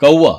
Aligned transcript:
कौआ 0.00 0.32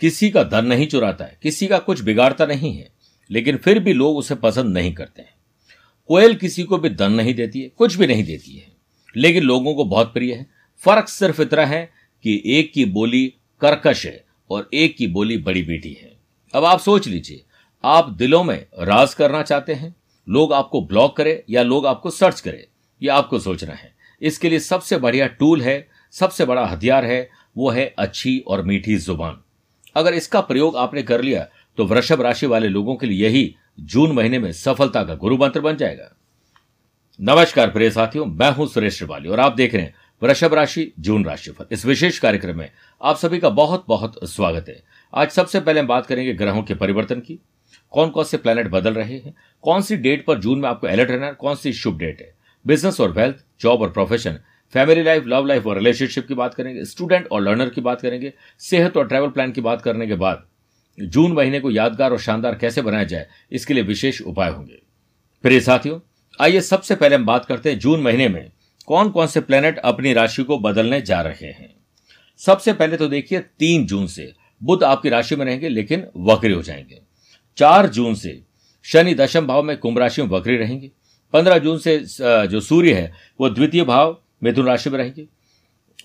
किसी 0.00 0.30
का 0.30 0.42
धन 0.44 0.66
नहीं 0.66 0.86
चुराता 0.86 1.24
है, 1.24 1.38
किसी 1.42 1.66
का 1.66 1.78
कुछ 1.78 2.00
बिगाड़ता 2.00 2.46
नहीं 2.46 2.72
है, 2.76 2.90
लेकिन 3.30 3.56
फिर 3.56 3.78
भी 3.78 3.92
लोग 3.92 4.16
उसे 4.16 4.34
पसंद 4.34 4.74
नहीं 4.74 4.92
करते 4.94 5.22
हैं। 5.22 5.34
कोयल 6.10 6.34
किसी 6.34 6.62
को 6.62 6.78
भी 6.78 6.88
धन 6.88 7.12
नहीं 7.12 7.34
देती 7.34 7.60
है, 7.60 7.68
कुछ 7.68 7.94
भी 7.94 8.06
नहीं 8.06 8.24
देती 8.24 8.56
है, 8.56 8.66
लेकिन 9.16 9.42
लोगों 9.42 9.74
को 9.74 9.84
बहुत 9.84 10.12
प्रिय 10.12 10.32
है। 10.34 10.46
फ़र्क 10.82 11.08
सिर्फ़ 11.08 11.42
इतना 11.42 11.66
है 11.66 11.90
कि 12.24 12.42
एक 12.46 12.72
की 12.72 12.84
बोली 12.84 13.26
कर्कश 13.60 14.06
है 14.06 14.24
और 14.50 14.68
एक 14.74 14.96
की 14.96 15.06
बोली 15.06 15.38
बड़ी 15.38 15.62
बेटी 15.62 15.92
है। 15.92 16.12
अब 16.54 16.64
आप 16.64 16.80
सोच 16.80 17.08
लीजिए, 17.08 17.44
आप 17.84 18.10
दिलों 18.10 18.44
में 18.44 18.66
राज 18.78 19.14
करना 19.14 19.42
चाहते 19.42 19.74
हैं, 19.74 19.94
लोग 20.28 20.52
आपको 20.52 20.80
ब्लॉक 20.80 21.16
करें 21.16 21.38
या 21.50 21.62
लोग 21.62 21.86
आपको 21.86 22.10
सर्च 22.10 22.40
करें 22.40 22.64
यह 23.02 23.14
आपको 23.14 23.38
सोचना 23.38 23.74
है। 23.74 23.92
इसके 24.22 24.48
लिए 24.50 24.58
सबसे 24.58 24.96
बढ़िया 24.98 25.26
टूल 25.26 25.62
है, 25.62 25.88
सबसे 26.12 26.44
बड़ा 26.44 26.66
हथियार 26.66 27.04
है 27.04 27.37
वो 27.58 27.70
है 27.70 27.84
अच्छी 27.98 28.38
और 28.48 28.62
मीठी 28.62 28.96
ज़ुबान। 28.96 29.36
अगर 29.96 30.14
इसका 30.14 30.40
प्रयोग 30.40 30.76
आपने 30.76 31.02
कर 31.02 31.22
लिया 31.22 31.46
तो 31.78 31.84
वृषभ 31.84 32.20
राशि 32.22 32.46
वाले 32.46 32.68
लोगों 32.68 32.94
के 32.96 33.06
लिए 33.06 33.24
यही 33.24 33.54
जून 33.82 34.12
महीने 34.12 34.38
में 34.38 34.52
सफलता 34.54 35.02
का 35.04 35.14
गुरु 35.14 35.36
मंत्र 35.36 35.60
बन 35.60 35.76
जाएगा। 35.76 36.10
नमस्कार 37.20 37.70
प्रिय 37.70 37.90
साथियों, 37.90 38.26
मैं 38.26 38.50
हूँ 38.52 38.66
सुरेश 38.66 38.96
श्रिवाली 38.98 39.28
और 39.28 39.40
आप 39.40 39.54
देख 39.54 39.74
रहे 39.74 39.82
हैं 39.82 39.94
वृषभ 40.22 40.54
राशि, 40.54 40.92
जून 40.98 41.24
राशिफल। 41.24 41.66
इस 41.72 41.84
विशेष 41.86 42.18
कार्यक्रम 42.18 42.58
में 42.58 42.70
आप 43.00 43.16
सभी 43.16 43.38
का 43.38 43.48
बहुत 43.50 43.84
बहुत 43.88 44.18
स्वागत 44.24 44.68
है। 44.68 44.82
आज 45.12 45.30
सबसे 45.30 45.60
पहले 45.60 45.80
हम 45.80 45.86
बात 45.86 46.06
करेंगे 46.06 46.32
ग्रहों 46.34 46.62
के 46.62 46.74
परिवर्तन 46.74 47.20
की। 47.20 47.38
कौन 47.92 48.10
कौन 48.10 48.24
से 48.24 48.36
प्लैनेट 48.36 48.68
बदल 48.68 48.94
रहे 48.94 49.14
हैं? 49.14 49.34
कौन 49.64 49.82
सी 49.82 49.96
डेट 49.96 50.24
पर 50.26 50.38
जून 50.38 50.58
में 50.58 50.68
आपको 50.68 50.86
अलर्ट 50.86 51.10
रहना 51.10 51.26
है? 51.26 51.34
कौन 51.34 51.54
सी 51.54 51.72
शुभ 51.72 51.98
डेट 51.98 52.20
है? 52.20 52.34
बिज़नेस 52.64 53.00
और 53.00 53.12
वेल्थ 53.12 53.44
जॉब 53.60 53.82
और 53.82 53.90
profession 53.90 54.38
family 54.74 55.02
life 55.02 55.24
love 55.26 55.46
life 55.46 55.66
और 55.66 55.76
रिलेशनशिप 55.76 56.26
की 56.28 56.34
बात 56.34 56.54
करेंगे 56.54 56.84
स्टूडेंट 56.84 57.26
और 57.26 57.42
लर्नर 57.42 57.68
की 57.68 57.80
बात 57.80 58.00
करेंगे, 58.00 58.32
सेहत 58.60 58.96
और 58.96 59.06
ट्रैवल 59.08 59.28
प्लान 59.28 59.52
की 59.52 59.60
बात 59.60 59.82
करने 59.82 60.06
के 60.06 60.14
बाद, 60.14 60.42
जून 60.98 61.32
महीने 61.32 61.60
को 61.60 61.70
यादगार 61.70 62.12
और 62.12 62.18
शानदार 62.18 62.54
कैसे 62.54 62.82
बनाया 62.82 63.04
जाए, 63.04 63.26
इसके 63.52 63.74
लिए 63.74 63.82
विशेष 63.82 64.20
उपाय 64.22 64.50
होंगे। 64.50 64.78
प्रिय 65.44 65.60
साथियों, 65.60 65.98
आइए 66.38 66.60
सबसे 66.60 66.94
पहले 66.94 67.16
हम 67.16 67.24
बात 67.26 67.44
करते 67.44 67.70
हैं 67.70 67.78
जून 67.78 68.02
महीने 68.02 68.28
में 68.28 68.50
कौन 68.88 69.10
कौन 69.10 69.26
से 69.26 69.40
प्लेनेट 69.40 69.78
अपनी 69.78 70.12
राशि 70.12 70.42
को 70.42 70.58
बदलने 70.58 71.00
जा 71.00 71.20
रहे 71.20 71.46
हैं। 71.46 71.74
सबसे 72.40 72.72
पहले 72.72 72.96
तो 72.96 73.08
देखिए, 73.08 73.40
तीन 73.40 73.86
जून 73.86 74.06
से 74.06 74.32
बुद्ध 74.60 74.82
आपकी 74.84 75.08
राशि 75.08 75.36
में 75.36 75.44
रहेंगे, 75.46 75.68
लेकिन 75.68 76.06
वक्री 76.18 76.52
हो 76.52 76.62
जाएँगे। 76.62 77.00
चार 77.58 77.86
जून 77.86 78.14
से 78.14 78.40
शनि 78.84 79.14
दशम 79.14 79.46
भाव 79.46 79.62
में 79.62 79.76
कुंभ 79.76 79.98
राशि 79.98 80.22
में 80.22 80.28
वक्री 80.28 80.56
रहेंगे। 80.56 80.90
पंद्रह 81.34 81.58
जून 81.58 81.78
से 81.78 81.98
जो 82.20 82.60
सूर्य 82.60 82.92
है, 82.94 83.12
वो 83.40 83.48
द्वितीय 83.50 83.84
भाव 83.84 84.20
मिथुन 84.42 84.66
राशि 84.66 84.90
में 84.90 84.98
रहेंगे। 84.98 85.26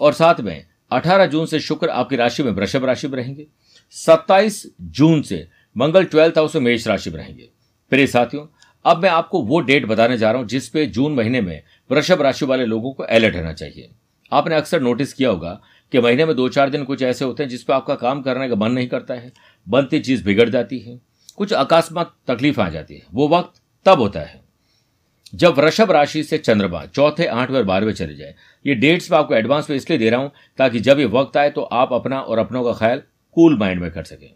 और 0.02 0.14
साथ 0.14 0.42
में 0.42 0.66
अठारह 0.92 1.26
जून 1.26 1.46
से 1.46 1.60
शुक्र 1.60 1.90
आपकी 1.90 2.16
राशि 2.16 2.44
में 2.44 2.52
वृषभ 2.52 2.86
राशि 2.86 3.08
में 3.08 3.18
रहेंगे। 3.18 3.48
सत्ताईस 3.92 4.66
जून 4.82 5.22
से 5.22 5.48
मंगल 5.78 6.06
ट्वेल्थ 6.06 6.38
हाउस 6.38 6.56
में 6.56 6.62
मेष 6.62 6.88
राशि 6.88 7.10
में 7.10 7.18
रहेंगे। 7.18 7.50
प्रिय 7.90 8.08
साथियों, 8.08 8.46
अब 8.86 9.04
मैं 9.04 9.10
आपको 9.10 9.42
वो 9.42 9.60
डेट 9.60 9.86
बताने 9.86 10.18
जा 10.18 10.32
रहा 10.32 10.40
हूँ 10.42 10.48
जिसपे 10.48 10.86
जून 10.86 11.14
महीने 11.14 11.42
में 11.42 11.64
वृषभ 11.92 12.22
राशि 12.22 12.46
वाले 12.46 12.66
लोगों 12.66 12.94
को 12.94 13.04
अलर्ट 13.04 13.36
रहना 13.36 13.54
चाहिए। 13.54 13.90
आपने 14.32 14.56
अक्सर 14.56 14.82
नोटिस 14.82 15.14
किया 15.14 15.30
होगा 15.30 15.62
कि 15.92 16.00
महीने 16.00 16.26
में 16.26 16.36
दो 16.36 16.50
चार 16.50 16.70
दिन 16.70 16.84
कुछ 16.84 17.02
ऐसे 17.02 17.26
होते 17.26 17.44
हैं 17.44 17.50
जिसपे 17.50 17.74
आपका 17.74 17.96
काम 17.96 18.22
करने 18.22 18.50
का 18.50 18.56
मन 18.56 18.72
नहीं 18.72 18.88
करता 18.88 19.14
है, 19.14 19.32
बनती 19.70 20.00
चीज़ 20.00 20.24
बिगड़ 20.24 20.50
जाती 20.50 20.80
है, 20.80 21.00
कुछ 21.36 21.54
अकस्मात 21.54 22.16
तकलीफ़ 22.28 22.62
आ 22.62 22.70
जाती 22.70 22.96
है, 22.96 23.02
वो 23.14 23.28
वक्त 23.28 23.62
तब 23.86 24.00
होता 24.00 24.20
है। 24.20 24.43
जब 25.34 25.54
वृषभ 25.54 25.92
राशि 25.92 26.24
से 26.24 26.38
चंद्रमा 26.38 26.86
चौथे, 26.86 27.26
आठवें 27.26 27.58
और 27.58 27.64
बारहवें 27.64 27.94
चले 27.94 28.16
जाए, 28.16 28.36
ये 28.66 28.76
डेट्स 28.76 29.12
मैं 29.12 29.18
आपको 29.20 29.36
एडवांस 29.36 29.70
में 29.70 29.78
इसलिए 29.78 30.00
दे 30.00 30.10
रहा 30.10 30.20
हूँ 30.20 30.32
ताकि 30.58 30.80
जब 30.80 31.00
ये 31.00 31.06
वक्त 31.06 31.38
आए 31.38 31.50
तो 31.50 31.62
आप 31.62 31.94
अपना 31.94 32.20
और 32.20 32.38
अपनों 32.38 32.64
का 32.64 32.74
ख्याल 32.74 33.02
कूल 33.38 33.58
माइंड 33.60 33.82
में 33.82 33.90
कर 33.92 34.04
सकें। 34.04 34.30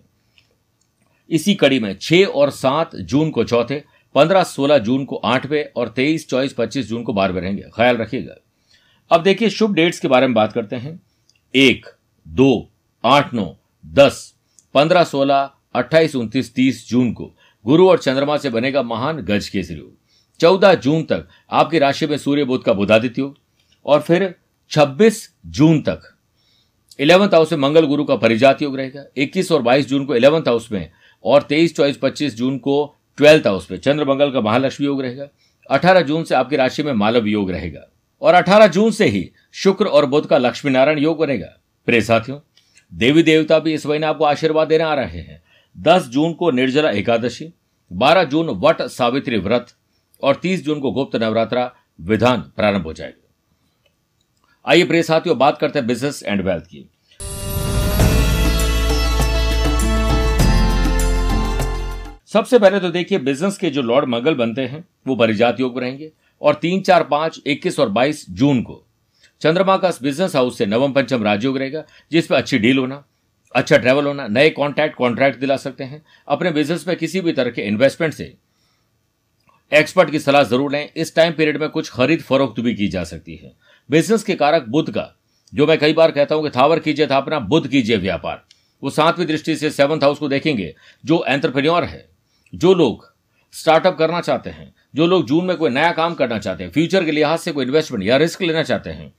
इसी 1.29 1.53
कड़ी 1.55 1.79
में 1.79 1.95
छह 2.01 2.25
और 2.25 2.49
सात 2.49 2.95
जून 2.95 3.29
को 3.29 3.43
चौथे, 3.43 3.83
पंद्रह, 4.15 4.43
सोलह 4.43 4.77
जून 4.77 5.05
को 5.05 5.15
आठवें 5.15 5.63
और 5.75 5.87
तेईस, 5.87 6.27
चौबीस, 6.29 6.53
पच्चीस 6.53 6.87
जून 6.89 7.03
को 7.03 7.13
बारहवें 7.13 7.41
रहेंगे। 7.41 7.63
ख्याल 7.75 7.97
रखिएगा। 7.97 8.35
अब 9.11 9.23
देखिए 9.23 9.49
शुभ 9.49 9.73
डेट्स 9.73 9.99
के 9.99 10.07
बारे 10.07 10.27
में 10.27 10.33
बात 10.33 10.53
करते 10.53 10.75
हैं। 10.75 10.99
एक, 11.53 11.85
दो, 12.27 12.69
आठ, 13.03 13.33
नौ, 13.33 13.55
दस, 13.85 14.33
पंद्रह, 14.75 15.03
सोलह, 15.03 15.49
अट्ठाईस, 15.75 16.15
उनतीस, 16.15 16.53
तीस 16.55 16.87
जून 16.89 17.11
को 17.13 17.33
गुरु 17.65 17.89
और 17.89 17.97
चंद्रमा 17.97 18.37
से 18.37 18.49
बनेगा 18.49 18.83
महान 18.83 19.17
गज 19.17 19.49
केसरी 19.49 19.77
योग 19.77 19.96
चौदह 20.39 20.73
जून 20.73 21.03
तक 21.03 21.27
आपकी 21.51 21.79
राशि 21.79 22.07
में 22.07 22.17
सूर्य 22.17 22.43
बुद्ध 22.43 22.63
का 22.65 22.73
बुधादित्य 22.73 23.31
और 23.85 24.01
फिर 24.01 24.35
छब्बीस 24.69 25.29
जून 25.45 25.81
तक 25.81 26.01
इलेवंथ 26.99 27.29
हाउस 27.29 27.51
में 27.51 27.59
मंगल 27.59 27.85
गुरु 27.85 28.03
का 28.03 28.15
परिजात 28.15 28.61
योग 28.61 28.77
रहेगा। 28.77 29.03
इक्कीस 29.17 29.51
और 29.51 29.61
बाईस 29.61 29.87
जून 29.87 30.05
को 30.05 30.15
इलेवंथ 30.15 30.47
हाउस 30.47 30.71
में 30.71 30.89
और 31.23 31.41
तेईस, 31.41 31.75
चौबीस, 31.75 31.97
पच्चीस 31.97 32.35
जून 32.35 32.57
को 32.57 32.95
ट्वेल्थ 33.17 33.47
हाउस 33.47 33.71
में 33.71 33.77
चंद्र, 33.77 34.05
मंगल 34.05 34.31
का 34.31 34.41
महालक्ष्मी 34.41 34.87
योग 34.87 35.01
रहेगा। 35.01 35.27
अठारह 35.69 36.01
जून 36.01 36.23
से 36.23 36.35
आपकी 36.35 36.55
राशि 36.55 36.83
में 36.83 36.93
मालव 36.93 37.27
योग 37.27 37.51
रहेगा 37.51 37.87
और 38.21 38.33
अठारह 38.33 38.67
जून 38.67 38.91
से 38.91 39.05
ही 39.05 39.29
शुक्र 39.53 39.85
और 39.85 40.05
बुद्ध 40.05 40.27
का 40.29 40.37
लक्ष्मी 40.37 40.71
नारायण 40.71 40.99
योग 40.99 41.17
बनेगा। 41.19 41.47
प्रे 41.85 42.01
साथियों, 42.01 42.39
देवी 42.93 43.23
देवता 43.23 43.59
भी 43.59 43.73
इस 43.73 43.85
महीने 43.85 44.05
आपको 44.05 44.25
आशीर्वाद 44.25 44.67
देने 44.67 44.83
आ 44.83 44.93
रहे 44.93 45.19
हैं। 45.19 45.41
दस 45.77 46.07
जून 46.07 46.33
को 46.33 46.51
निर्जला 46.51 46.89
एकादशी, 46.89 47.53
बारह 47.91 48.23
जून 48.23 48.49
वट 48.49 48.81
सावित्री 48.81 49.37
व्रत 49.37 49.73
और 50.21 50.35
30 50.35 50.63
जून 50.65 50.79
को 50.79 50.91
गुप्त 50.91 51.15
नवरात्रा 51.15 51.71
विधान 52.01 52.41
प्रारंभ 52.41 52.83
हो 52.83 52.93
जाएगा। 52.93 53.23
आइए 54.65 54.83
प्रिय 54.83 55.03
साथियों, 55.03 55.37
बात 55.37 55.57
करते 55.57 55.79
हैं 55.79 55.87
बिज़नेस 55.87 56.23
एंड 56.23 56.41
वेल्थ 56.41 56.63
की। 56.63 56.89
सबसे 62.25 62.59
पहले 62.59 62.79
तो 62.79 62.89
देखिए 62.89 63.19
बिज़नेस 63.19 63.57
के 63.57 63.69
जो 63.69 63.81
लॉर्ड 63.81 64.09
मंगल 64.09 64.35
बनते 64.35 64.61
हैं, 64.61 64.85
वो 65.07 65.15
परिजात 65.15 65.59
योग 65.59 65.79
रहेंगे। 65.79 66.11
और 66.41 66.55
तीन, 66.55 66.81
चार, 66.81 67.03
पाँच, 67.03 67.41
इक्कीस 67.47 67.79
और 67.79 67.89
बाईस 67.89 68.25
जून 68.29 68.61
को 68.61 68.83
चंद्रमा 69.41 69.77
का 69.77 69.89
बिज़नेस 70.01 70.35
हाउस 70.35 70.57
से 70.57 70.65
नवम, 70.65 70.93
पंचम 70.93 71.23
राजयोग 71.23 71.57
रहेगा, 71.57 71.83
जिस 72.11 72.27
पर 72.27 72.35
अच्छी 72.35 72.59
डील 72.59 72.77
होना 72.77 73.03
अच्छा 73.55 73.77
ट्रैवल 73.77 74.05
होना, 74.05 74.27
नए 74.27 74.49
कॉन्ट्रैक्ट 74.49 74.95
कॉन्ट्रैक्ट 74.95 75.39
दिला 75.39 75.57
सकते 75.57 75.83
हैं। 75.83 76.05
अपने 76.27 76.51
बिज़नेस 76.51 76.87
में 76.87 76.97
किसी 76.97 77.21
भी 77.21 77.31
तरह 77.31 77.51
के 77.51 77.61
इन्वेस्टमेंट 77.61 78.13
से 78.13 78.37
एक्सपर्ट 79.71 80.11
की 80.11 80.19
सलाह 80.19 80.43
ज़रूर 80.43 80.71
लें। 80.71 80.89
इस 80.95 81.15
टाइम 81.15 81.33
पीरियड 81.33 81.57
में 81.57 81.69
कुछ 81.69 81.89
खरीद 81.89 82.21
फरोख्त 82.21 82.59
भी 82.59 82.73
की 82.75 82.87
जा 82.87 83.03
सकती 83.03 83.35
है। 83.35 83.51
बिज़नेस 83.89 84.23
के 84.23 84.35
कारक 84.35 84.65
बुद्ध 84.67 84.89
का, 84.89 85.13
जो 85.53 85.67
मैं 85.67 85.77
कई 85.77 85.93
बार 85.93 86.11
कहता 86.11 86.35
हूँ 86.35 86.43
कि 86.43 86.49
थावर 86.49 86.79
कीजिए, 86.79 87.07
था 87.07 87.17
अपना 87.17 87.39
बुद्ध 87.39 87.67
कीजिए 87.67 87.97
व्यापार। 87.97 88.43
वो 88.83 88.89
सातवीं 88.89 89.25
दृष्टि 89.25 89.55
से 89.55 89.69
सेवंथ 89.71 90.03
हाउस 90.03 90.19
को 90.19 90.27
देखेंगे, 90.29 90.73
जो 91.05 91.23
एंटरप्रेन्योर 91.27 91.83
है, 91.83 92.07
जो 92.53 92.73
लोग 92.73 93.07
स्टार्टअप 93.53 93.97
करना 93.97 94.21
चाहते 94.21 94.49
हैं, 94.49 94.73
जो 94.95 95.07
लोग 95.07 95.25
जून 95.25 95.45
में 95.45 95.55
कोई 95.57 95.69
नया 95.69 95.91
काम 95.91 96.13
करना 96.13 96.37
चाहते 96.39 96.63
हैं 96.63 96.71
फ्यूचर 96.71 97.05
के 97.05 97.11
लिहाज 97.11 97.39
से 97.39 97.51
कोई 97.51 97.65
इन्वेस्टमेंट 97.65 98.03
या 98.03 98.17
रिस्क 98.17 98.41
लेना 98.41 98.63
चाहते 98.63 98.89
हैं, 98.89 99.13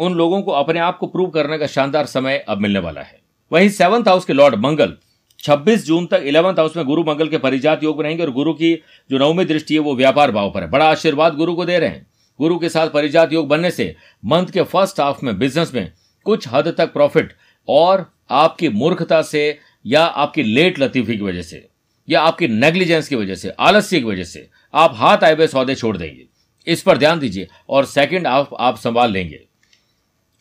उन 0.00 0.14
लोगों 0.14 0.42
को 0.42 0.52
अपने 0.52 0.80
आप 0.80 0.98
को 0.98 1.06
प्रूव 1.06 1.30
करने 1.30 1.58
का 1.58 1.66
शानदार 1.66 2.06
समय 2.06 2.44
अब 2.48 2.58
मिलने 2.58 2.78
वाला 2.78 3.00
है। 3.00 3.20
वहीं 3.50 3.68
सेवंथ 3.70 4.08
हाउस 4.08 4.24
के 4.24 4.32
लॉर्ड 4.32 4.54
मंगल 4.56 4.96
26 5.42 5.84
जून 5.86 6.06
तक 6.06 6.22
इलेवंथ 6.24 6.54
हाउस 6.54 6.76
में 6.76 6.84
गुरु 6.86 7.04
मंगल 7.04 7.28
के 7.28 7.38
परिजात 7.38 7.82
योग 7.84 8.02
रहेंगे 8.02 8.22
और 8.22 8.30
गुरु 8.30 8.52
की 8.52 8.74
जो 9.10 9.18
नवमी 9.18 9.44
दृष्टि 9.44 9.74
है, 9.74 9.80
वो 9.80 9.94
व्यापार 9.96 10.30
भाव 10.30 10.50
पर 10.50 10.62
है। 10.62 10.70
बड़ा 10.70 10.84
आशीर्वाद 10.84 11.34
गुरु 11.34 11.54
को 11.54 11.64
दे 11.64 11.78
रहे 11.78 11.88
हैं। 11.88 12.06
गुरु 12.38 12.58
के 12.58 12.68
साथ 12.68 12.88
परिजात 12.88 13.32
योग 13.32 13.48
बनने 13.48 13.70
से 13.70 13.94
मंथ 14.24 14.46
के 14.46 14.62
फ़र्स्ट 14.62 15.00
हाफ़ 15.00 15.24
में 15.24 15.38
बिज़नेस 15.38 15.74
में 15.74 15.92
कुछ 16.24 16.48
हद 16.48 16.74
तक 16.78 16.92
प्रॉफिट 16.92 17.32
और 17.68 18.12
आपकी 18.30 18.68
मूर्खता 18.68 19.22
से 19.22 19.58
या 19.86 20.04
आपकी 20.04 20.42
लेट 20.42 20.78
लतीफी 20.78 21.16
की 21.16 21.22
वजह 21.22 21.42
से 21.42 21.68
या 22.08 22.20
आपकी 22.22 22.48
नेग्लिजेंस 22.48 23.08
की 23.08 23.16
वजह 23.16 23.34
से, 23.34 23.48
आलस्य 23.50 23.98
की 23.98 24.04
वजह 24.04 24.24
से 24.24 24.48
आप 24.74 24.92
हाथ 24.94 25.24
आए 25.24 25.34
हुए 25.34 25.46
सौदे 25.46 25.74
छोड़ 25.74 25.96
देंगे। 25.96 26.24
इस 26.66 26.82
पर 26.82 26.98
ध्यान 26.98 27.18
दीजिए 27.18 27.48
और 27.68 27.84
सेकंड 27.84 28.26
हाफ़ 28.26 28.54
आप 28.58 28.78
संभाल 28.78 29.12
लेंगे। 29.12 29.40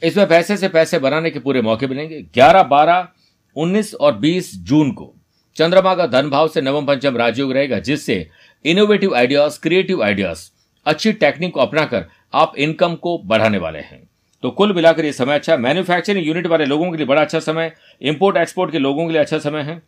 इसमें 0.04 0.28
पैसे 0.28 0.58
से 0.58 0.68
पैसे 0.68 1.00
बनाने 1.00 1.30
के 1.30 1.40
पूरे 1.40 1.62
मौके 1.62 1.88
मिलेंगे। 1.88 2.22
ग्यारह 2.22 2.64
बारह 2.64 3.08
19 3.56 3.96
और 3.96 4.18
20 4.20 4.56
जून 4.56 4.92
को 4.92 5.14
चंद्रमा 5.56 5.96
का 5.96 6.08
धन 6.08 6.30
भाव 6.30 6.48
से 6.48 6.62
नवम 6.62 6.86
पंचम 6.86 7.18
राजयोग 7.18 7.52
रहेगा, 7.52 7.80
जिससे 7.80 8.30
इनोवेटिव 8.66 9.16
आइडियाज़ 9.16 9.60
क्रिएटिव 9.60 10.04
आइडियाज़ 10.04 10.50
अच्छी 10.86 11.14
टेक्निक 11.14 11.54
को 11.54 11.60
अपनाकर 11.60 12.06
आप 12.34 12.54
इनकम 12.58 12.96
को 12.96 13.18
बढ़ाने 13.18 13.58
वाले 13.58 13.80
हैं। 13.80 14.10
तो 14.44 14.52
कुल 14.52 14.74
मिलाकर 14.74 15.06
यह 15.06 15.12
समय 15.12 15.36
अच्छा 15.36 15.58
मैन्युफैक्चरिंग 15.58 16.28
यूनिट 16.28 16.48
वाले 16.48 16.66
लोगों 16.66 16.92
के 16.92 16.98
लिए 16.98 17.06
बड़ा 17.06 17.22
अच्छा 17.22 17.40
समय 17.40 17.72
इंपोर्ट 18.02 18.38
एक्सपोर्ट 18.38 18.72
के 18.72 18.80
लोगों 18.80 19.06
के 19.06 19.14
लिए 19.14 19.22
अच्छा 19.22 19.40
समय 19.40 19.62
है। 19.62 19.82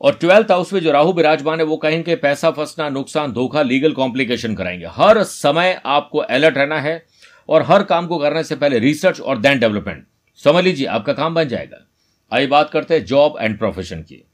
और 0.00 0.14
ट्वेल्थ 0.14 0.50
हाउस 0.50 0.72
में 0.72 0.80
जो 0.80 0.92
राहु 0.92 1.12
विराजमान 1.12 1.58
है, 1.58 1.64
वो 1.64 1.76
कहेंगे 1.76 2.16
पैसा 2.16 2.50
फंसना, 2.50 2.88
नुकसान, 2.88 3.32
धोखा 3.32 3.62
लीगल 3.62 3.92
कॉम्प्लिकेशन 3.92 4.54
कराएँगे। 4.54 4.86
हर 4.90 5.22
समय 5.22 5.80
आपको 5.86 6.18
अलर्ट 6.18 6.58
रहना 6.58 6.80
है 6.80 7.06
और 7.48 7.62
हर 7.62 7.82
काम 7.82 8.06
को 8.06 8.18
करने 8.18 8.44
से 8.44 8.56
पहले 8.56 8.78
रिसर्च 8.78 9.20
और 9.20 9.38
देन 9.38 9.58
डेवलपमेंट 9.58 10.06
समझ 10.44 10.64
लीजिए, 10.64 10.86
आपका 10.86 11.12
काम 11.12 11.34
बन 11.34 11.48
जाएगा। 11.48 11.86
आइए 12.32 12.46
बात 12.46 12.70
करते 12.70 12.94
हैं 12.94 13.04
जॉब 13.04 13.36
एंड 13.40 13.58
प्रोफेशन 13.58 14.02
की। 14.02 14.24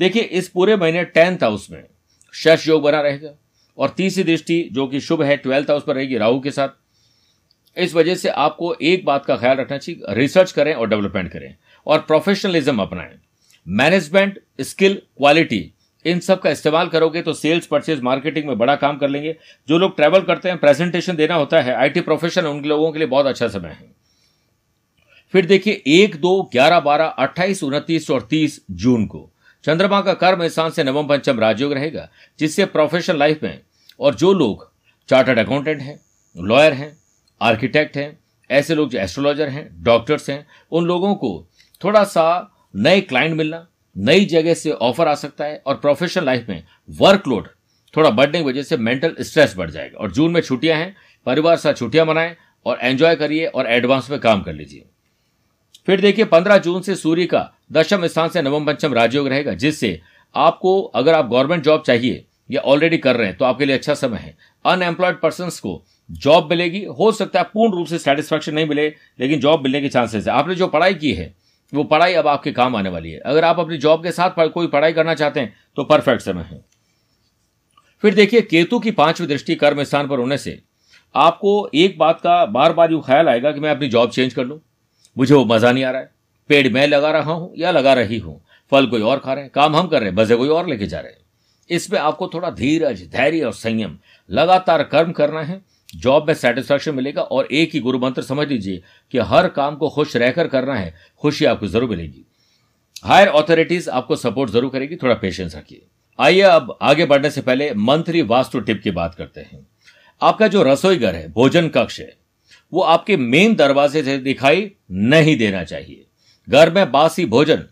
देखिए, 0.00 0.22
इस 0.22 0.48
पूरे 0.48 0.76
महीने 0.76 1.04
टेंथ 1.04 1.42
हाउस 1.42 1.70
में 1.70 1.84
शश 2.34 2.68
योग 2.68 2.82
बना 2.82 3.00
रहेगा 3.00 3.30
और 3.78 3.94
तीसरी 3.96 4.24
दृष्टि 4.24 4.68
जो 4.72 4.86
कि 4.86 5.00
शुभ 5.00 5.22
है, 5.22 5.36
ट्वेल्थ 5.36 5.70
हाउस 5.70 5.82
पर 5.86 5.94
रहेगी 5.94 6.18
राहु 6.18 6.40
के 6.40 6.50
साथ। 6.50 6.68
इस 7.76 7.94
वजह 7.94 8.14
से 8.14 8.28
आपको 8.28 8.74
एक 8.74 9.04
बात 9.04 9.24
का 9.26 9.36
ख्याल 9.36 9.56
रखना 9.56 9.78
चाहिए, 9.78 10.14
रिसर्च 10.14 10.52
करें 10.52 10.74
और 10.74 10.88
डेवलपमेंट 10.88 11.32
करें 11.32 11.54
और 11.86 11.98
प्रोफेशनलिज्म 11.98 12.82
अपनाएँ। 12.82 13.18
मैनेजमेंट, 13.66 14.40
स्किल, 14.60 15.02
क्वालिटी 15.18 15.72
इन 16.06 16.20
सब 16.20 16.40
का 16.40 16.50
इस्तेमाल 16.50 16.88
करोगे 16.88 17.22
तो 17.22 17.32
सेल्स 17.32 17.66
परचेज 17.66 18.00
मार्केटिंग 18.00 18.46
में 18.46 18.58
बड़ा 18.58 18.74
काम 18.76 18.96
कर 18.98 19.08
लेंगे। 19.08 19.36
जो 19.68 19.78
लोग 19.78 19.96
ट्रैवल 19.96 20.20
करते 20.20 20.48
हैं 20.48 20.58
प्रेजेंटेशन 20.58 21.16
देना 21.16 21.34
होता 21.34 21.60
है 21.60 21.74
आईटी 21.74 22.00
प्रोफेशन 22.00 22.46
उन 22.46 22.64
लोगों 22.64 22.90
के 22.92 22.98
लिए 22.98 23.08
बहुत 23.08 23.26
अच्छा 23.26 23.48
समय 23.48 23.68
है। 23.68 23.94
फिर 25.34 25.46
देखिए, 25.46 25.82
एक, 25.86 26.16
दो, 26.16 26.42
ग्यारह, 26.52 26.80
बारह, 26.80 27.06
अट्ठाईस, 27.06 27.62
उनतीस 27.64 28.10
और 28.10 28.26
तीस 28.30 28.60
जून 28.70 29.06
को 29.06 29.30
चंद्रमा 29.64 30.00
का 30.00 30.14
कर्म 30.14 30.46
स्थान 30.48 30.70
से 30.70 30.84
नवम 30.84 31.06
पंचम 31.06 31.40
राजयोग 31.40 31.72
रहेगा, 31.72 32.08
जिससे 32.38 32.64
प्रोफेशनल 32.64 33.18
लाइफ 33.18 33.42
में 33.42 33.60
और 34.00 34.14
जो 34.14 34.32
लोग 34.32 34.70
चार्टर्ड 35.08 35.38
अकाउंटेंट 35.38 35.80
हैं 35.82 35.98
लॉयर 36.36 36.72
हैं 36.72 36.96
आर्किटेक्ट 37.40 37.96
हैं, 37.96 38.18
ऐसे 38.50 38.74
लोग 38.74 38.90
जो 38.90 38.98
एस्ट्रोलॉजर 38.98 39.48
हैं 39.48 39.68
डॉक्टर्स 39.82 40.28
हैं, 40.30 40.46
उन 40.72 40.84
लोगों 40.84 41.14
को 41.14 41.46
थोड़ा 41.84 42.04
सा 42.04 42.52
नए 42.76 43.00
क्लाइंट 43.00 43.36
मिलना 43.36 43.66
नई 43.96 44.24
जगह 44.24 44.54
से 44.54 44.70
ऑफ़र 44.70 45.08
आ 45.08 45.14
सकता 45.14 45.44
है 45.44 45.62
और 45.66 45.74
प्रोफेशनल 45.74 46.24
लाइफ 46.24 46.48
में 46.48 46.62
वर्कलोड 46.88 47.48
थोड़ा 47.94 48.10
बढ़ने 48.10 48.38
की 48.38 48.44
वजह 48.44 48.62
से 48.62 48.76
मेंटल 48.76 49.14
स्ट्रेस 49.20 49.54
बढ़ 49.56 49.70
जाएगा। 49.70 49.98
और 49.98 50.12
जून 50.12 50.32
में 50.32 50.40
छुट्टियाँ 50.40 50.76
हैं, 50.78 50.94
परिवार 51.26 51.56
साथ 51.56 51.74
छुट्टियाँ 51.74 52.06
मनाएँ 52.06 52.34
और 52.66 52.78
एंजॉय 52.82 53.16
करिए 53.16 53.46
और 53.46 53.66
एडवांस 53.66 54.10
में 54.10 54.18
काम 54.20 54.42
कर 54.42 54.52
लीजिए। 54.52 54.84
फिर 55.88 56.00
देखिए, 56.00 56.24
पंद्रह 56.24 56.58
जून 56.58 56.82
से 56.82 56.94
सूर्य 56.96 57.26
का 57.26 57.50
दशम 57.72 58.06
स्थान 58.06 58.28
से 58.28 58.42
नवम 58.42 58.66
पंचम 58.66 58.94
राजयोग 58.94 59.28
रहेगा, 59.28 59.52
जिससे 59.54 60.00
आपको 60.34 60.80
अगर 60.82 61.14
आप 61.14 61.28
गवर्नमेंट 61.28 61.64
जॉब 61.64 61.82
चाहिए 61.82 62.24
या 62.50 62.60
ऑलरेडी 62.62 62.98
कर 62.98 63.16
रहे 63.16 63.26
हैं 63.26 63.36
तो 63.36 63.44
आपके 63.44 63.64
लिए 63.64 63.76
अच्छा 63.76 63.94
समय 63.94 64.18
है। 64.18 64.36
अनएम्प्लॉयड 64.64 65.20
पर्सन 65.20 65.48
को 65.62 65.82
जॉब 66.10 66.50
मिलेगी। 66.50 66.84
हो 66.90 67.10
सकता 67.12 67.38
है, 67.38 67.44
पूर्ण 67.44 67.74
रूप 67.74 67.86
से 67.86 67.98
सेटिस्फैक्शन 67.98 68.54
नहीं 68.54 68.66
मिले, 68.66 68.88
लेकिन 69.20 69.40
जॉब 69.40 69.62
मिलने 69.62 69.80
के 69.80 69.88
चांसेस 69.88 70.26
है। 70.26 70.32
आपने 70.32 70.54
जो 70.54 70.66
पढ़ाई 70.68 70.94
की 70.94 71.12
है 71.12 71.34
वो 71.72 71.84
पढ़ाई 71.84 72.14
अब 72.14 72.26
आपके 72.28 72.52
काम 72.52 72.76
आने 72.76 72.88
वाली 72.88 73.10
है। 73.10 73.18
अगर 73.20 73.44
आप 73.44 73.60
अपनी 73.60 73.76
जॉब 73.78 74.02
के 74.02 74.10
साथ 74.12 74.48
कोई 74.48 74.66
पढ़ाई 74.66 74.92
करना 74.92 75.14
चाहते 75.14 75.40
हैं 75.40 75.54
तो 75.76 75.84
परफेक्ट 75.84 76.22
समय 76.22 76.42
है। 76.42 76.64
फिर 78.02 78.14
देखिए, 78.14 78.40
केतु 78.42 78.78
की 78.78 78.90
पांचवी 78.92 79.26
दृष्टि 79.26 79.54
कर्म 79.54 79.82
स्थान 79.82 80.08
पर 80.08 80.18
होने 80.18 80.38
से 80.38 80.60
आपको 81.14 81.68
एक 81.74 81.98
बात 81.98 82.20
का 82.20 82.44
बार 82.46 82.72
बार 82.72 82.92
यू 82.92 83.00
ख्याल 83.00 83.28
आएगा 83.28 83.52
कि 83.52 83.60
मैं 83.60 83.70
अपनी 83.70 83.88
जॉब 83.88 84.10
चेंज 84.10 84.34
कर 84.34 84.44
लूँ। 84.44 84.60
मुझे 85.16 85.34
वो 85.34 85.44
मज़ा 85.44 85.70
नहीं 85.72 85.84
आ 85.84 85.90
रहा 85.90 86.00
है। 86.00 86.10
पेड़ 86.50 86.72
मैं 86.72 86.86
लगा 86.86 87.10
रहा 87.10 87.32
हूँ 87.32 87.52
या 87.56 87.70
लगा 87.70 87.92
रही 87.94 88.18
हूँ? 88.18 88.40
फल 88.72 88.86
कोई 88.86 89.02
और 89.02 89.18
खा 89.18 89.32
रहे 89.32 89.44
हैं, 89.44 89.50
काम 89.50 89.76
हम 89.76 89.86
कर 89.86 90.00
रहे 90.00 90.08
हैं, 90.08 90.16
बजे 90.16 90.36
कोई 90.36 90.48
और 90.48 90.68
लेके 90.68 90.86
जा 90.86 91.00
रहे 91.00 91.12
हैं। 91.12 91.24
इसमें 91.70 91.98
आपको 92.00 92.28
थोड़ा 92.28 92.50
धीरज, 92.50 93.02
धैर्य 93.06 93.44
और 93.44 93.52
संयम 93.54 93.98
लगातार 94.30 94.82
कर्म 94.84 95.12
करना 95.12 95.42
है। 95.42 95.60
जॉब 95.96 96.26
में 96.28 96.34
सेटिस्फैक्शन 96.34 96.94
मिलेगा 96.94 97.22
और 97.22 97.48
एक 97.52 97.70
ही 97.74 97.80
गुरु 97.80 97.98
मंत्र 97.98 98.22
समझ 98.22 98.46
लीजिए 98.48 98.82
कि 99.12 99.18
हर 99.20 99.48
काम 99.50 99.76
को 99.76 99.88
खुश 99.88 100.16
रहकर 100.16 100.48
करना 100.48 100.74
है, 100.74 100.94
खुशी 101.22 101.44
आपको 101.44 101.66
ज़रूर 101.66 101.90
मिलेगी। 101.90 102.24
हायर 103.04 103.28
ऑथोरिटीज 103.30 103.88
आपको 103.90 104.16
सपोर्ट 104.16 104.50
ज़रूर 104.50 104.70
करेगी, 104.70 104.96
थोड़ा 104.96 105.14
पेशेंस 105.14 105.56
रखिए। 105.56 105.86
आइए 106.18 106.40
अब 106.42 106.76
आगे 106.82 107.06
बढ़ने 107.06 107.30
से 107.30 107.40
पहले 107.40 107.72
मंत्री 107.74 108.22
वास्तु 108.24 108.60
टिप 108.60 108.80
की 108.84 108.90
बात 108.92 109.14
करते 109.14 109.40
हैं। 109.42 109.66
आपका 110.20 110.48
जो 110.48 110.62
रसोई 110.62 110.96
घर 110.98 111.14
है, 111.14 111.28
भोजन 111.28 111.68
कक्ष 111.68 112.00
है, 112.00 112.12
वो 112.72 112.82
आपके 112.82 113.16
मेन 113.16 113.54
दरवाजे 113.54 114.02
से 114.02 114.18
दिखाई 114.18 114.70
नहीं 114.90 115.36
देना 115.38 115.62
चाहिए। 115.64 116.04
घर 116.48 116.72
में 116.72 116.90
बासी 116.92 117.26
भोजन, 117.26 117.64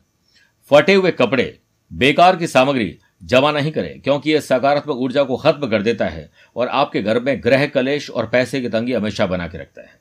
फटे 0.70 0.94
हुए 0.94 1.10
कपड़े, 1.12 1.58
बेकार 1.90 2.36
की 2.36 2.46
सामग्री 2.46 2.96
जमा 3.22 3.50
नहीं 3.52 3.72
करें, 3.72 4.00
क्योंकि 4.00 4.32
यह 4.32 4.40
सकारात्मक 4.40 4.96
ऊर्जा 4.96 5.22
को 5.22 5.36
खत्म 5.36 5.68
कर 5.70 5.82
देता 5.82 6.06
है 6.06 6.30
और 6.56 6.68
आपके 6.68 7.02
घर 7.02 7.20
में 7.20 7.42
ग्रह, 7.42 7.66
कलेश 7.66 8.10
और 8.10 8.26
पैसे 8.26 8.60
की 8.60 8.68
तंगी 8.68 8.92
हमेशा 8.92 9.26
बना 9.26 9.48
के 9.48 9.58
रखता 9.58 9.82
है। 9.82 9.98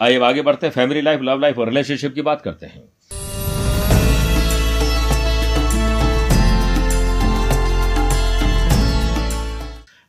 आइए 0.00 0.20
आगे 0.20 0.42
बढ़ते 0.42 0.66
हैं। 0.66 0.72
फैमिली 0.74 1.00
लाइफ 1.00 1.20
लव 1.22 1.40
लाइफ 1.40 1.58
और 1.58 1.68
रिलेशनशिप 1.68 2.14
की 2.14 2.22
बात 2.22 2.42
करते 2.42 2.66
हैं। 2.66 2.82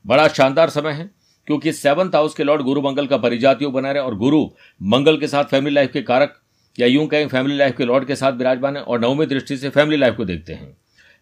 बड़ा 0.05 0.27
शानदार 0.27 0.69
समय 0.69 0.91
है, 0.91 1.09
क्योंकि 1.47 1.73
सेवंथ 1.73 2.15
हाउस 2.15 2.33
के 2.33 2.43
लॉर्ड 2.43 2.61
गुरु 2.61 2.81
मंगल 2.81 3.07
का 3.07 3.17
परिजात 3.17 3.31
परिजातियों 3.31 3.73
बना 3.73 3.91
रहे 3.91 4.03
और 4.03 4.15
गुरु 4.15 4.49
मंगल 4.81 5.17
के 5.17 5.27
साथ 5.27 5.43
फैमिली 5.43 5.75
लाइफ 5.75 5.91
के 5.91 6.01
कारक 6.01 6.39
या 6.79 6.87
यूँ 6.87 7.07
कहें 7.07 7.27
फैमिली 7.27 7.57
लाइफ 7.57 7.77
के 7.77 7.85
लॉर्ड 7.85 8.07
के 8.07 8.15
साथ 8.15 8.31
विराजमान 8.31 8.77
है 8.77 8.83
और 8.83 8.99
नवमी 8.99 9.25
दृष्टि 9.25 9.57
से 9.57 9.69
फैमिली 9.69 9.97
लाइफ 9.97 10.15
को 10.15 10.25
देखते 10.25 10.53
हैं। 10.53 10.77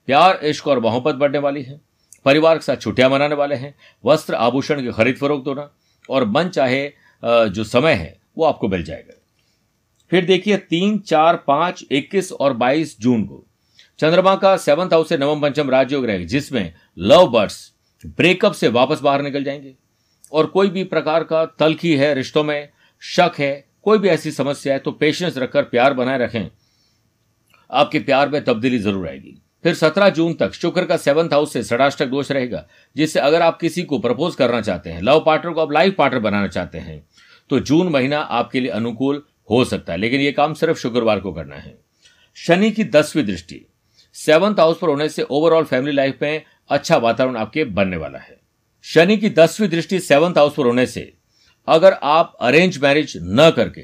प्यार, 0.07 0.39
इश्क 0.43 0.67
और 0.67 0.79
मोहब्बत 0.79 1.15
बढ़ने 1.15 1.37
वाली 1.37 1.61
है। 1.63 1.79
परिवार 2.25 2.57
के 2.57 2.63
साथ 2.63 2.77
छुट्टियाँ 2.77 3.09
मनाने 3.09 3.35
वाले 3.35 3.55
हैं। 3.55 3.73
वस्त्र 4.03 4.35
आभूषण 4.35 4.81
की 4.81 4.91
खरीद 4.91 5.17
फरोख्त 5.17 5.47
होना 5.47 5.69
और 6.09 6.25
मन 6.27 6.49
चाहे 6.49 6.87
जो 7.23 7.63
समय 7.63 7.93
है, 7.93 8.17
वो 8.37 8.45
आपको 8.45 8.67
मिल 8.67 8.83
जाएगा। 8.83 9.13
फिर 10.11 10.25
देखिए 10.25 10.57
तीन, 10.59 10.97
चार, 10.99 11.35
पाँच, 11.37 11.83
इक्कीस 11.91 12.31
और 12.31 12.53
बाईस 12.53 12.99
जून 12.99 13.23
को। 13.25 13.45
चंद्रमा 13.99 14.35
का 14.35 14.55
सेवंथ 14.57 14.93
हाउस 14.93 15.09
से 15.09 15.17
नवम 15.17 15.41
पंचम 15.41 15.69
राजयोग 15.69 16.05
रहेगा, 16.05 16.25
जिसमें 16.25 16.73
लव 16.97 17.27
बर्ड्स 17.27 17.71
ब्रेकअप 18.07 18.53
से 18.53 18.67
वापस 18.69 19.01
बाहर 19.01 19.21
निकल 19.21 19.43
जाएँगे। 19.43 19.75
और 20.31 20.45
कोई 20.45 20.69
भी 20.69 20.83
प्रकार 20.85 21.23
का 21.23 21.45
तलखी 21.59 21.95
है, 21.95 22.13
रिश्तों 22.13 22.43
में 22.43 22.69
शक 23.01 23.33
है, 23.39 23.67
कोई 23.83 23.97
भी 23.97 24.09
ऐसी 24.09 24.31
समस्या 24.31 24.73
है 24.73 24.79
तो 24.79 24.91
पेशेंस 24.91 25.37
रखकर 25.37 25.63
प्यार 25.63 25.93
बनाए 25.93 26.17
रखें। 26.17 26.49
आपके 27.69 27.99
प्यार 27.99 28.29
में 28.29 28.43
तब्दीली 28.43 28.79
ज़रूर 28.79 29.07
आएगी। 29.07 29.37
फिर 29.63 29.75
17 29.75 30.09
जून 30.09 30.33
तक 30.33 30.53
शुक्र 30.53 30.85
का 30.85 30.97
सेवंथ 30.97 31.33
हाउस 31.33 31.53
से 31.53 31.63
षडाष्टक 31.63 32.05
दोष 32.05 32.31
रहेगा, 32.31 32.65
जिससे 32.95 33.19
अगर 33.19 33.41
आप 33.41 33.59
किसी 33.59 33.83
को 33.83 33.99
प्रपोज 33.99 34.35
करना 34.35 34.61
चाहते 34.61 34.89
हैं 34.89 35.01
लव 35.01 35.23
पार्टनर 35.25 35.53
को 35.53 35.61
आप 35.61 35.71
लाइफ 35.71 35.95
पार्टनर 35.97 36.19
बनाना 36.19 36.47
चाहते 36.47 36.77
हैं 36.77 37.03
तो 37.49 37.59
जून 37.59 37.87
महीना 37.87 38.19
आपके 38.19 38.59
लिए 38.59 38.71
अनुकूल 38.71 39.21
हो 39.51 39.63
सकता 39.65 39.93
है। 39.93 39.99
लेकिन 39.99 40.21
यह 40.21 40.31
काम 40.31 40.53
सिर्फ़ 40.53 40.77
शुक्रवार 40.77 41.19
को 41.19 41.31
करना 41.33 41.55
है। 41.55 41.77
शनि 42.37 42.69
की 42.71 42.83
दसवीं 42.83 43.23
दृष्टि 43.23 43.65
सेवंथ 44.15 44.59
हाउस 44.59 44.77
पर 44.77 44.89
होने 44.89 45.07
से 45.09 45.23
ओवरऑल 45.23 45.63
फैमिली 45.63 45.95
लाइफ 45.95 46.17
में 46.21 46.43
अच्छा 46.69 46.97
वातावरण 46.97 47.35
आपके 47.35 47.63
बनने 47.65 47.97
वाला 47.97 48.19
है। 48.19 48.39
शनि 48.85 49.17
की 49.17 49.29
दसवीं 49.29 49.69
दृष्टि 49.69 49.99
सेवंथ 49.99 50.37
हाउस 50.37 50.53
पर 50.53 50.65
होने 50.65 50.85
से, 50.85 51.11
अगर 51.67 51.93
आप 51.93 52.37
अरेंज 52.41 52.77
मैरिज 52.77 53.13
न 53.17 53.51
करके 53.55 53.83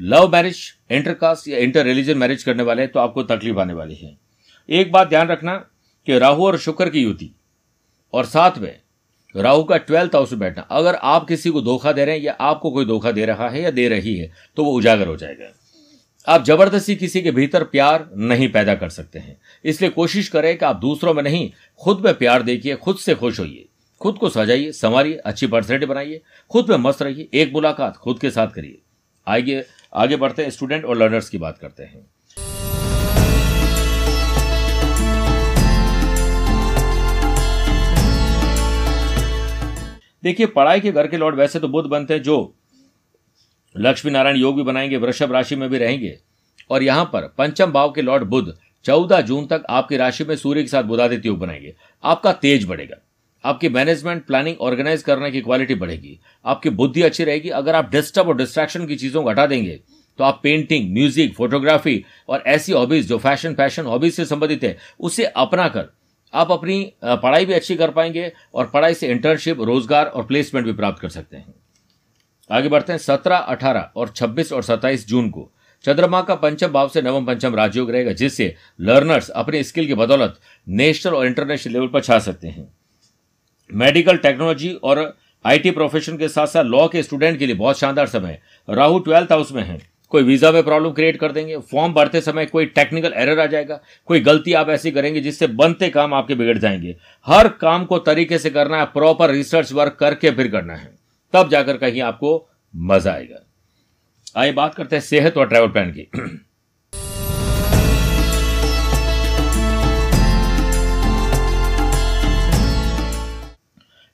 लव 0.00 0.28
मैरिज 0.32 0.58
इंटरकास्ट 0.90 1.48
या 1.48 1.58
इंटर 1.58 1.84
रिलीजन 1.84 2.18
मैरिज 2.18 2.42
करने 2.42 2.62
वाले 2.62 2.82
हैं 2.82 2.90
तो 2.92 3.00
आपको 3.00 3.22
तकलीफ़ 3.24 3.58
आने 3.58 3.74
वाली 3.74 3.94
है। 3.94 4.25
एक 4.68 4.90
बात 4.92 5.08
ध्यान 5.08 5.28
रखना 5.28 5.54
कि 6.06 6.18
राहु 6.18 6.46
और 6.46 6.58
शुक्र 6.58 6.90
की 6.90 7.02
युति 7.02 7.30
और 8.14 8.24
साथ 8.24 8.58
में 8.58 8.74
राहु 9.34 9.64
का 9.64 9.76
ट्वेल्थ 9.76 10.14
हाउस 10.14 10.32
में 10.32 10.40
बैठना। 10.40 10.62
अगर 10.62 10.94
आप 10.94 11.26
किसी 11.28 11.50
को 11.50 11.60
धोखा 11.60 11.92
दे 11.92 12.04
रहे 12.04 12.16
हैं 12.16 12.22
या 12.22 12.32
आपको 12.32 12.70
कोई 12.70 12.84
धोखा 12.84 13.12
दे 13.12 13.24
रहा 13.26 13.48
है 13.48 13.62
या 13.62 13.70
दे 13.70 13.88
रही 13.88 14.16
है 14.16 14.30
तो 14.56 14.64
वो 14.64 14.72
उजागर 14.72 15.06
हो 15.06 15.16
जाएगा। 15.16 15.52
आप 16.26 16.44
ज़बरदस्ती 16.44 16.96
किसी 16.96 17.22
के 17.22 17.30
भीतर 17.30 17.64
प्यार 17.64 18.08
नहीं 18.16 18.48
पैदा 18.48 18.74
कर 18.74 18.88
सकते 18.88 19.18
हैं। 19.18 19.36
इसलिए 19.64 19.90
कोशिश 19.90 20.28
करें 20.28 20.56
कि 20.58 20.64
आप 20.64 20.76
दूसरों 20.76 21.14
में 21.14 21.22
नहीं, 21.22 21.50
खुद 21.80 22.00
में 22.00 22.12
प्यार 22.14 22.42
देखिए, 22.42 22.76
खुद 22.76 22.96
से 22.96 23.14
खुश 23.14 23.40
होइए। 23.40 23.64
खुद 24.00 24.18
को 24.18 24.28
सजाइए, 24.28 24.72
संवारिए, 24.72 25.16
अच्छी 25.16 25.46
पर्सनैलिटी 25.46 25.86
बनाइए, 25.86 26.20
खुद 26.50 26.70
में 26.70 26.76
मस्त 26.78 27.02
रहिए, 27.02 27.28
एक 27.34 27.52
मुलाकात 27.52 27.96
खुद 27.96 28.18
के 28.18 28.30
साथ 28.30 28.48
करिए। 28.48 28.78
आगे 29.26 29.64
आगे 29.94 30.16
बढ़ते 30.16 30.42
हैं, 30.42 30.50
स्टूडेंट 30.50 30.84
और 30.84 30.96
लर्नर्स 30.96 31.28
की 31.28 31.38
बात 31.38 31.58
करते 31.58 31.82
हैं। 31.82 32.06
देखिए, 40.26 40.46
पढ़ाई 40.46 40.80
के 40.80 40.90
घर 40.92 41.06
के 41.06 41.16
लॉर्ड 41.16 41.36
वैसे 41.36 41.58
तो 41.60 41.68
बुद्ध 41.68 41.88
बनते 41.88 42.14
हैं, 42.14 42.22
जो 42.22 42.54
लक्ष्मी 43.74 44.12
नारायण 44.12 44.36
योग 44.36 44.56
भी 44.56 44.62
बनाएँगे, 44.62 44.96
वृषभ 44.96 45.32
राशि 45.32 45.56
में 45.56 45.68
भी 45.70 45.78
रहेंगे। 45.78 46.16
और 46.70 46.82
यहाँ 46.82 47.04
पर 47.04 47.26
पंचम 47.38 47.72
भाव 47.72 47.90
के 47.92 48.02
लॉर्ड 48.02 48.24
बुद्ध 48.24 48.52
चौदह 48.84 49.20
जून 49.20 49.46
तक 49.46 49.64
आपकी 49.70 49.96
राशि 49.96 50.24
में 50.24 50.34
सूर्य 50.36 50.62
के 50.62 50.68
साथ 50.68 50.82
बुधादित्य 50.84 51.28
योग 51.28 51.38
बनाएँगे। 51.38 51.74
आपका 52.04 52.32
तेज 52.34 52.64
बढ़ेगा। 52.64 52.96
आपकी 53.44 53.68
मैनेजमेंट 53.68 54.24
प्लानिंग 54.26 54.56
ऑर्गेनाइज 54.60 55.02
करने 55.02 55.30
की 55.30 55.40
क्वालिटी 55.40 55.74
बढ़ेगी। 55.74 56.18
आपकी 56.44 56.70
बुद्धि 56.72 57.02
अच्छी 57.02 57.24
रहेगी। 57.24 57.48
अगर 57.50 57.74
आप 57.74 57.90
डिस्टर्ब 57.90 58.28
और 58.28 58.36
डिस्ट्रैक्शन 58.36 58.86
की 58.86 58.96
चीज़ों 58.96 59.22
को 59.22 59.30
हटा 59.30 59.46
देंगे 59.46 59.80
तो 60.18 60.24
आप 60.24 60.40
पेंटिंग 60.42 60.92
म्यूज़िक 60.92 61.34
फोटोग्राफी 61.34 62.04
और 62.28 62.42
ऐसी 62.46 62.72
हॉबीज 62.72 63.08
जो 63.08 63.18
फ़ैशन 63.18 63.54
फ़ैशन 63.54 63.86
हॉबीज 63.86 64.14
से 64.14 64.24
संबंधित 64.24 64.64
है, 64.64 64.76
उसे 65.00 65.24
अपना 65.24 65.68
कर 65.68 65.88
आप 66.32 66.50
अपनी 66.52 66.92
पढ़ाई 67.04 67.44
भी 67.46 67.52
अच्छी 67.52 67.76
कर 67.76 67.90
पाएँगे 67.90 68.32
और 68.54 68.66
पढ़ाई 68.66 68.94
से 68.94 69.08
इंटर्नशिप, 69.08 69.60
रोज़गार 69.60 70.06
और 70.06 70.26
प्लेसमेंट 70.26 70.66
भी 70.66 70.72
प्राप्त 70.72 71.00
कर 71.02 71.08
सकते 71.08 71.36
हैं। 71.36 71.54
आगे 72.50 72.68
बढ़ते 72.68 72.92
हैं, 72.92 72.98
सत्रह, 72.98 73.36
अठारह 73.36 73.90
और 73.96 74.08
छब्बीस 74.08 74.52
और 74.52 74.62
सत्ताईस 74.62 75.06
जून 75.08 75.30
को। 75.30 75.50
चंद्रमा 75.84 76.20
का 76.22 76.34
पंचम 76.34 76.68
भाव 76.68 76.88
से 76.88 77.02
नवम 77.02 77.26
पंचम 77.26 77.54
राजयोग 77.54 77.90
रहेगा, 77.90 78.12
जिससे 78.12 78.54
लर्नर्स 78.80 79.28
अपनी 79.30 79.62
स्किल 79.62 79.86
की 79.86 79.94
बदौलत 79.94 80.40
नेशनल 80.66 81.14
और 81.14 81.26
इंटरनेशनल 81.26 81.72
लेवल 81.72 81.88
पर 81.88 82.00
छा 82.00 82.18
सकते 82.18 82.48
हैं। 82.48 82.68
मेडिकल 83.70 84.16
टेक्नोलॉजी 84.16 84.72
और 84.74 85.16
आईटी 85.44 85.70
प्रोफेशन 85.70 86.16
के 86.16 86.28
साथ 86.28 86.46
साथ 86.46 86.64
लॉ 86.64 86.86
के 86.88 87.02
स्टूडेंट 87.02 87.38
के 87.38 87.46
लिए 87.46 87.56
बहुत 87.56 87.78
शानदार 87.78 88.06
समय 88.06 88.40
राहु 88.68 88.98
ट्वेल्थ 88.98 89.32
हाउस 89.32 89.52
में 89.52 89.62
है। 89.62 89.78
कोई 90.16 90.24
वीज़ा 90.24 90.50
में 90.52 90.62
प्रॉब्लम 90.62 90.90
क्रिएट 90.90 91.16
कर 91.16 91.32
देंगे, 91.32 91.56
फॉर्म 91.70 91.92
भरते 91.92 92.20
समय 92.20 92.46
कोई 92.46 92.66
टेक्निकल 92.66 93.12
एरर 93.12 93.40
आ 93.40 93.44
जाएगा, 93.46 93.78
कोई 94.08 94.20
गलती 94.20 94.52
आप 94.52 94.68
ऐसी 94.68 94.90
करेंगे 94.90 95.20
जिससे 95.20 95.46
बनते 95.46 95.88
काम 95.88 96.14
आपके 96.14 96.34
बिगड़ 96.34 96.56
जाएँगे। 96.58 96.96
हर 97.26 97.48
काम 97.60 97.84
को 97.84 97.98
तरीके 97.98 98.38
से 98.38 98.50
करना 98.50 98.78
है 98.78 98.86
प्रॉपर 98.86 99.30
रिसर्च 99.30 99.72
वर्क 99.72 99.96
करके 100.00 100.30
फिर 100.30 100.48
करना 100.48 100.74
है। 100.74 100.94
तब 101.34 101.50
जाकर 101.50 101.76
कहीं 101.76 102.00
आपको 102.02 102.48
मज़ा 102.74 103.12
आएगा। 103.12 103.44
आइए 104.36 104.52
बात 104.52 104.74
करते 104.74 104.96
हैं 104.96 105.02
सेहत 105.02 105.38
और 105.38 105.48
ट्रैवल 105.48 105.68
प्लान 105.68 105.92
की। 105.92 106.10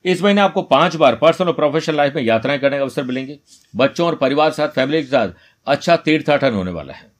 इस 0.05 0.21
महीने 0.23 0.41
आपको 0.41 0.61
पाँच 0.61 0.95
बार 0.95 1.15
पर्सनल 1.15 1.47
और 1.47 1.53
प्रोफेशनल 1.53 1.95
लाइफ 1.95 2.15
में 2.15 2.21
यात्राएँ 2.23 2.59
करने 2.59 2.77
का 2.77 2.83
अवसर 2.83 3.03
मिलेंगे। 3.03 3.37
बच्चों 3.73 4.07
और 4.07 4.15
परिवार 4.15 4.51
साथ 4.51 4.69
फैमिली 4.69 5.01
के 5.01 5.07
साथ 5.07 5.27
अच्छा 5.67 5.95
तीर्थाटन 5.95 6.53
होने 6.53 6.71
वाला 6.71 6.93
है। 6.93 7.11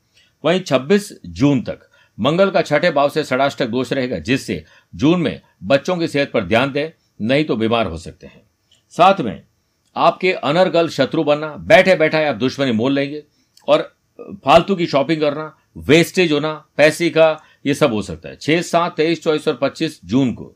वहीं 0.43 0.59
26 0.59 1.12
जून 1.25 1.62
तक 1.62 1.79
मंगल 2.17 2.50
का 2.50 2.62
छठे 2.62 2.91
भाव 2.91 3.09
से 3.09 3.23
षडाष्टक 3.23 3.67
दोष 3.67 3.93
रहेगा, 3.93 4.19
जिससे 4.19 4.63
जून 4.95 5.21
में 5.21 5.41
बच्चों 5.63 5.97
की 5.97 6.07
सेहत 6.07 6.31
पर 6.31 6.45
ध्यान 6.45 6.71
दें, 6.71 6.89
नहीं 7.21 7.45
तो 7.45 7.55
बीमार 7.55 7.88
हो 7.88 7.97
सकते 7.97 8.27
हैं। 8.27 8.41
साथ 8.93 9.21
में 9.21 9.43
आपके 9.95 10.33
अनर्गल 10.33 10.89
शत्रु 10.89 11.23
बनना 11.23 11.47
बैठे 11.47 11.95
बैठे 11.95 12.25
आप 12.25 12.35
दुश्मनी 12.35 12.71
मोल 12.71 12.93
लेंगे 12.93 13.23
और 13.67 13.81
फालतू 14.45 14.75
की 14.75 14.85
शॉपिंग 14.85 15.21
करना, 15.21 15.55
वेस्टेज 15.77 16.31
होना, 16.31 16.53
पैसे 16.77 17.09
का, 17.09 17.41
ये 17.65 17.73
सब 17.73 17.93
हो 17.93 18.01
सकता 18.01 18.29
है। 18.29 18.35
छह 18.35 18.62
सात 18.62 18.95
तेईस 18.97 19.23
चौबीस 19.23 19.47
और 19.47 19.59
पच्चीस 19.62 20.00
जून 20.05 20.33
को 20.33 20.53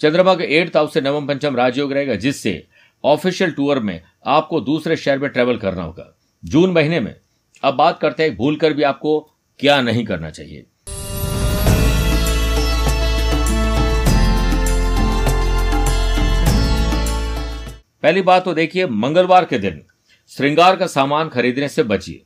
चंद्रमा 0.00 0.34
के 0.34 0.44
एट्थ 0.56 0.76
हाउस 0.76 0.94
से 0.94 1.00
नवम 1.00 1.26
पंचम 1.26 1.56
राजयोग 1.56 1.92
रहेगा, 1.92 2.14
जिससे 2.14 2.66
ऑफिशियल 3.04 3.52
टूर 3.52 3.78
में 3.80 4.00
आपको 4.26 4.60
दूसरे 4.60 4.96
शहर 4.96 5.18
में 5.18 5.30
ट्रेवल 5.30 5.56
करना 5.56 5.82
होगा। 5.82 6.12
जून 6.44 6.70
महीने 6.70 7.00
में। 7.00 7.14
अब 7.62 7.74
बात 7.74 7.98
करते 8.00 8.22
हैं 8.22 8.36
भूल 8.36 8.56
कर 8.56 8.72
भी 8.72 8.82
आपको 8.82 9.18
क्या 9.60 9.80
नहीं 9.80 10.04
करना 10.04 10.30
चाहिए। 10.30 10.64
पहली 18.02 18.22
बात 18.22 18.44
तो 18.44 18.54
देखिए, 18.54 18.86
मंगलवार 18.86 19.44
के 19.44 19.58
दिन 19.58 19.80
श्रृंगार 20.32 20.76
का 20.76 20.86
सामान 20.86 21.28
खरीदने 21.28 21.68
से 21.68 21.82
बचिए। 21.82 22.22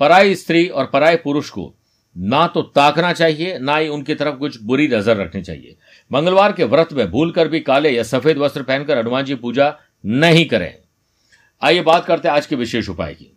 पराई 0.00 0.34
स्त्री 0.34 0.66
और 0.66 0.86
पराय 0.86 1.16
पुरुष 1.16 1.50
को 1.50 1.74
ना 2.16 2.46
तो 2.46 2.62
ताकना 2.62 3.12
चाहिए, 3.12 3.58
ना 3.58 3.76
ही 3.76 3.88
उनकी 3.88 4.14
तरफ़ 4.14 4.36
कुछ 4.36 4.60
बुरी 4.62 4.86
नज़र 4.88 5.16
रखनी 5.16 5.42
चाहिए। 5.42 5.76
मंगलवार 6.10 6.52
के 6.52 6.64
व्रत 6.64 6.92
में 6.92 7.10
भूल 7.10 7.30
कर 7.32 7.48
भी 7.48 7.60
काले 7.60 7.90
या 7.90 8.02
सफ़ेद 8.02 8.38
वस्त्र 8.38 8.62
पहनकर 8.62 8.98
हनुमान 8.98 9.24
जी 9.24 9.34
पूजा 9.34 9.74
नहीं 10.04 10.44
करें। 10.46 10.74
आइए 11.62 11.80
बात 11.82 12.04
करते 12.04 12.28
हैं 12.28 12.34
आज 12.34 12.46
के 12.46 12.56
विशेष 12.56 12.88
उपाय 12.88 13.14
की। 13.14 13.36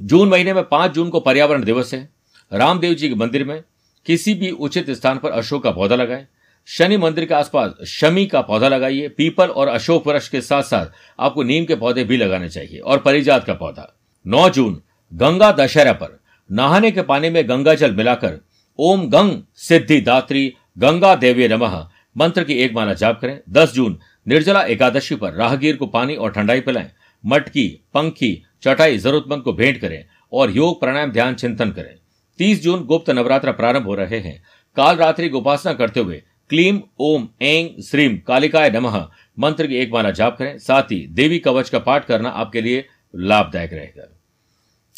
जून 0.00 0.28
महीने 0.28 0.52
में 0.54 0.62
पाँच 0.64 0.90
जून 0.90 1.08
को 1.10 1.20
पर्यावरण 1.20 1.64
दिवस 1.64 1.92
है। 1.94 2.08
रामदेव 2.52 2.94
जी 2.94 3.08
के 3.08 3.14
मंदिर 3.14 3.44
में 3.44 3.62
किसी 4.06 4.34
भी 4.34 4.50
उचित 4.50 4.90
स्थान 4.90 5.18
पर 5.18 5.30
अशोक 5.30 5.62
का 5.62 5.70
पौधा 5.70 5.96
लगाएँ। 5.96 6.26
शनि 6.68 6.96
मंदिर 6.96 7.24
के 7.24 7.34
आसपास 7.34 7.84
शमी 7.86 8.26
का 8.26 8.40
पौधा 8.40 8.68
लगाइए। 8.68 9.08
पीपल 9.08 9.46
और 9.46 9.68
अशोक 9.68 10.06
वृक्ष 10.06 10.28
के 10.28 10.40
साथ 10.40 10.62
साथ 10.62 10.86
आपको 11.18 11.42
नीम 11.42 11.64
के 11.64 11.74
पौधे 11.74 12.04
भी 12.04 12.16
लगाने 12.16 12.48
चाहिए 12.48 12.78
और 12.78 12.98
परिजात 12.98 13.44
का 13.44 13.54
पौधा। 13.54 13.86
नौ 14.26 14.48
जून, 14.48 14.80
गंगा 15.12 15.52
दशहरा 15.52 15.92
पर। 15.92 16.18
नहाने 16.50 16.90
के 16.90 17.02
पानी 17.02 17.30
में 17.30 17.48
गंगा 17.48 17.74
जल 17.74 17.94
मिलाकर 17.94 18.38
ओम 18.78 19.06
गंग 19.10 19.42
सिद्धि 19.56 20.00
दात्री 20.00 20.54
गंगा 20.78 21.14
देवी 21.14 21.48
नमः 21.48 21.78
मंत्र 22.16 22.44
की 22.44 22.54
एक 22.54 22.72
माला 22.72 22.92
जाप 22.94 23.20
करें। 23.20 23.38
10 23.50 23.72
जून, 23.72 23.98
निर्जला 24.26 24.62
एकादशी 24.62 25.14
पर 25.14 25.32
राहगीर 25.32 25.76
को 25.76 25.86
पानी 25.86 26.16
और 26.16 26.32
ठंडाई 26.32 26.60
पिलाएँ। 26.60 26.90
मटकी, 27.24 27.68
पंखी, 27.94 28.42
चटाई 28.62 28.98
जरूरतमंद 28.98 29.42
को 29.42 29.52
भेंट 29.52 29.80
करें 29.80 30.04
और 30.32 30.50
योग, 30.50 30.80
प्राणायाम, 30.80 31.10
ध्यान, 31.12 31.34
चिंतन 31.34 31.70
करें। 31.70 31.94
30 32.38 32.62
जून 32.62 32.84
गुप्त 32.84 33.10
नवरात्र 33.10 33.52
प्रारंभ 33.52 33.86
हो 33.86 33.94
रहे 33.94 34.18
हैं। 34.18 34.42
काल 34.76 34.96
रात्रि 34.96 35.28
उपासना 35.28 35.72
करते 35.72 36.00
हुए 36.00 36.22
क्लीम, 36.50 36.80
ओम 36.98 37.28
एंग 37.42 37.82
श्रीम 37.82 38.16
कालिकाय 38.18 38.70
नमः 38.70 39.08
मंत्र 39.38 39.66
की 39.66 39.76
एक 39.76 39.92
माला 39.92 40.10
जाप 40.10 40.36
करें। 40.38 40.58
साथ 40.58 40.82
ही 40.82 41.06
देवी 41.06 41.38
कवच 41.38 41.68
का 41.68 41.78
पाठ 41.78 42.04
करना 42.04 42.28
आपके 42.28 42.60
लिए 42.60 42.86
लाभदायक 43.14 43.72
रहेगा। 43.72 44.08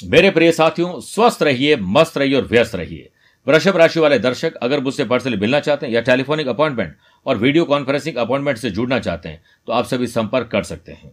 मेरे 0.05 0.31
प्रिय 0.31 0.53
साथियों, 0.53 1.01
स्वस्थ 1.01 1.43
रहिए, 1.43 1.77
मस्त 1.77 2.19
रहिए 2.19 2.37
और 2.37 2.47
व्यस्त 2.47 2.75
रहिए। 2.75 3.11
वृषभ 3.47 3.77
राशि 3.77 4.01
वाले 4.01 4.19
दर्शक 4.19 4.55
अगर 4.55 4.81
मुझसे 4.81 5.05
पर्सनली 5.05 5.37
मिलना 5.37 5.61
चाहते 5.61 5.87
हैं 5.87 5.93
या 5.93 6.01
टेलीफोनिक 6.01 6.49
अपॉइंटमेंट 6.49 6.97
और 7.27 7.39
वीडियो 7.39 7.65
कॉन्फ्रेंसिंग 7.65 8.17
अपॉइंटमेंट 8.17 8.59
से 8.59 8.71
जुड़ना 8.71 8.99
चाहते 8.99 9.29
हैं 9.29 9.43
तो 9.67 9.73
आप 9.73 9.85
सभी 9.85 10.07
संपर्क 10.07 10.49
कर 10.49 10.63
सकते 10.63 10.93
हैं। 10.93 11.13